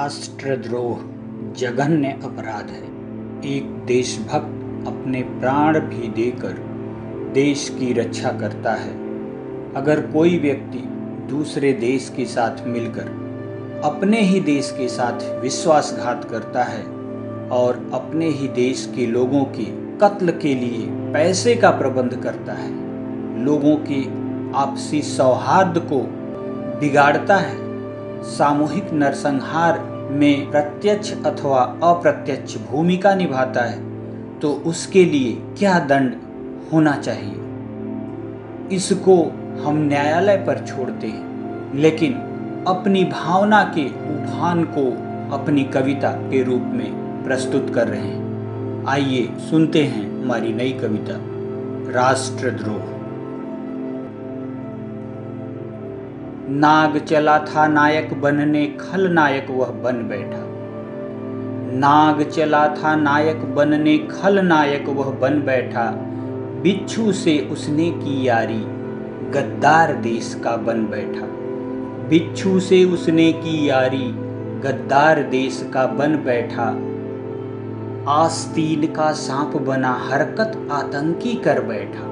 [0.00, 1.00] राष्ट्रद्रोह
[1.56, 2.84] जघन्य अपराध है।
[3.46, 6.52] एक देशभक्त अपने प्राण भी देकर
[7.34, 8.92] देश की रक्षा करता है।
[9.74, 10.78] अगर कोई व्यक्ति
[11.30, 16.82] दूसरे देश के साथ मिलकर अपने ही देश के साथ विश्वासघात करता है
[17.50, 19.64] और अपने ही देश के लोगों के
[19.98, 22.70] कत्ल के लिए पैसे का प्रबंध करता है,
[23.44, 24.04] लोगों के
[24.58, 26.02] आपसी सौहार्द को
[26.80, 27.69] बिगाड़ता है
[28.22, 29.78] सामूहिक नरसंहार
[30.10, 33.78] में प्रत्यक्ष अथवा अप्रत्यक्ष भूमिका निभाता है
[34.40, 36.14] तो उसके लिए क्या दंड
[36.72, 37.34] होना चाहिए?
[38.76, 39.16] इसको
[39.62, 42.12] हम न्यायालय पर छोड़ते हैं, लेकिन
[42.68, 44.86] अपनी भावना के उफान को
[45.36, 51.16] अपनी कविता के रूप में प्रस्तुत कर रहे हैं। आइए सुनते हैं हमारी नई कविता,
[51.92, 52.99] राष्ट्रद्रोह।
[56.52, 60.46] नाग चला था नायक बनने, खल नायक वह बन बैठा।
[61.78, 65.90] नाग चला था नायक बनने, खल नायक वह बन बैठा।
[66.62, 68.64] बिच्छू से उसने की यारी,
[69.30, 71.26] गद्दार देश का बन बैठा।
[72.08, 74.12] बिच्छू से उसने की यारी,
[74.60, 76.90] गद्दार देश का बन बैठा।
[78.12, 82.09] आस्तीन का सांप बना, हरकत आतंकी कर बैठा।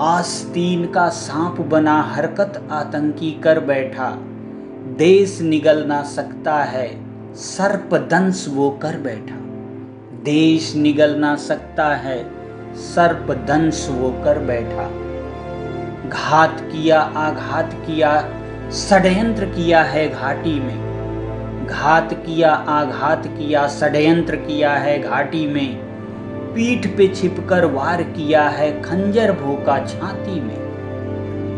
[0.00, 4.10] आस्तीन का सांप बना हरकत आतंकी कर बैठा।
[4.96, 7.00] देश निगल ना सकता है,
[7.34, 9.34] सर्प दंश वो कर बैठा।
[10.24, 12.30] देश निगल ना सकता है,
[12.74, 14.84] सर्प दंश वो कर बैठा।
[16.08, 18.30] घात किया, आघात किया,
[18.70, 20.88] षड्यंत्र किया है घाटी में।
[21.70, 25.87] घात किया, आघात किया, षड्यंत्र किया है घाटी में।
[26.54, 30.56] पीठ पे छिपकर वार किया है खंजर भोका छाती में।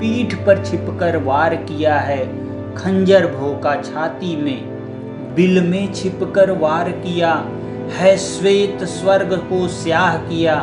[0.00, 2.26] पीठ पर छिपकर वार किया है
[2.74, 7.32] खंजर भोका छाती में। बिल में छिपकर वार किया
[7.90, 10.56] है श्वेत स्वर्ग को स्याह किया।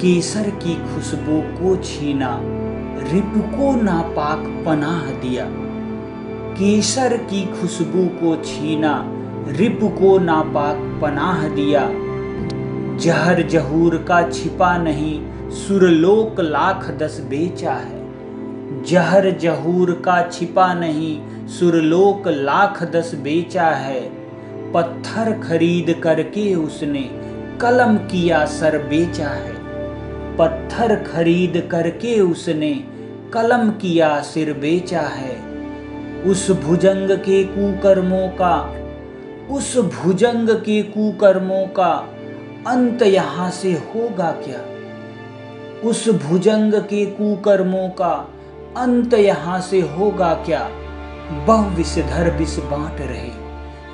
[0.00, 2.38] केसर की खुशबू को छीना,
[3.12, 5.46] रिप को नापाक पनाह दिया।
[6.54, 9.04] केसर की खुशबू को छीना,
[9.48, 11.88] रिप को नापाक पनाह दिया।
[12.96, 15.20] जहर जहूर का छिपा नहीं,
[15.50, 18.06] सुरलोक लाख दस बेचा है।
[18.82, 24.00] जहर जहूर का छिपा नहीं, सुरलोक लाख दस बेचा है।
[24.72, 27.10] पत्थर खरीद करके उसने
[27.60, 29.54] कलम किया सर बेचा है।
[30.36, 32.84] पत्थर खरीद करके उसने
[33.32, 35.36] कलम किया सिर बेचा है।
[36.22, 38.74] उस भुजंग के कुकर्मों का,
[39.50, 42.12] उस भुजंग के कुकर्मों का
[42.66, 44.60] अंत यहाँ से होगा क्या?
[45.88, 48.28] उस भुजंग के कुकर्मों का
[48.76, 50.68] अंत यहाँ से होगा क्या?
[51.46, 53.30] बहु विषधर विष बांट रहे,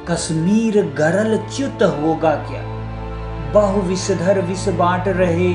[0.08, 2.62] कश्मीर गरल च्युत होगा क्या?
[3.52, 5.54] बहु विषधर विष बांट रहे,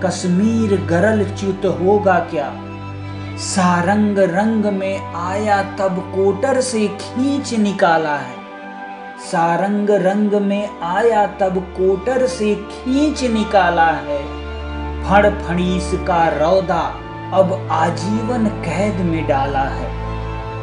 [0.00, 2.52] कश्मीर गरल च्युत होगा क्या?
[3.38, 8.43] सारंग रंग में आया तब कोटर से खींच निकाला है
[9.24, 14.18] सारंग रंग में आया तब कोटर से खींच निकाला है।
[15.04, 16.80] फड़ फणीस का रौदा
[17.34, 19.92] अब आजीवन कैद में डाला है।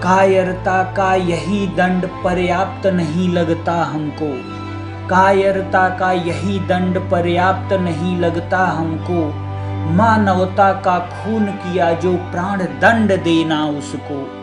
[0.01, 4.33] कायरता का यही दंड पर्याप्त नहीं लगता हमको।
[5.07, 9.25] कायरता का यही दंड पर्याप्त नहीं लगता हमको।
[9.93, 14.40] मानवता का खून किया जो प्राण दंड देना उसको।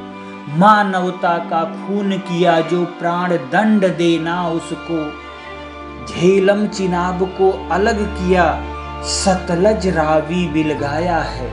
[0.57, 5.13] मानवता का खून किया जो प्राण दंड देना उसको।
[6.07, 8.61] झेलम चिनाब को अलग किया,
[9.03, 11.51] सतलज रावी बिलगाया है।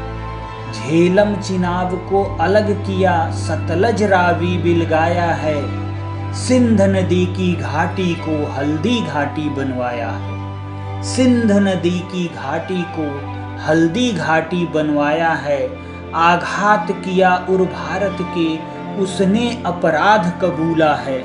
[0.74, 5.86] झेलम चिनाब को अलग किया, सतलज रावी बिलगाया है।
[6.34, 13.36] सिंध नदी की घाटी को हल्दी घाटी बनवाया है। सिंध नदी की घाटी को
[13.66, 15.86] हल्दी घाटी बनवाया है।
[16.16, 21.20] आघात किया उर भारत के उसने अपराध कबूला है।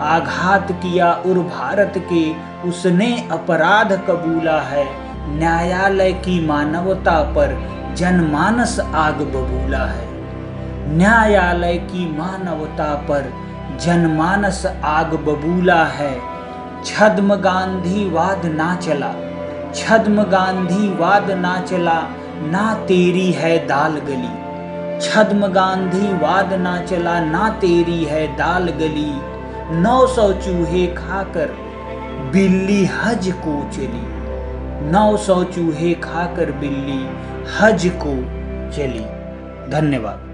[0.00, 2.24] आघात किया उर भारत के,
[2.68, 4.84] उसने अपराध कबूला है।
[5.28, 7.56] न्यायालय की मानवता पर
[7.96, 10.08] जनमानस आग बबूला है।
[10.96, 13.32] न्यायालय की मानवता पर
[13.80, 16.14] जनमानस आग बबूला है।
[16.84, 19.12] छद्म गांधी वाद ना चला,
[19.74, 22.00] छद्म गांधी वाद ना चला,
[22.42, 24.49] ना तेरी है दाल गली।
[25.02, 29.12] छद्म गांधी वाद ना चला, ना तेरी है दाल गली।
[29.80, 31.46] नौ सौ चूहे खाकर
[32.32, 34.06] बिल्ली हज को चली।
[34.90, 37.00] नौ सौ चूहे खाकर बिल्ली
[37.58, 38.14] हज को
[38.76, 39.06] चली।
[39.70, 40.29] धन्यवाद।